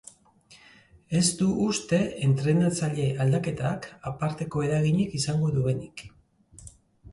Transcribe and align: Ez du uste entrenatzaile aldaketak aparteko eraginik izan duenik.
Ez 1.19 1.25
du 1.41 1.49
uste 1.65 1.99
entrenatzaile 2.29 3.05
aldaketak 3.27 3.87
aparteko 4.13 4.67
eraginik 4.71 5.17
izan 5.23 5.47
duenik. 5.61 6.07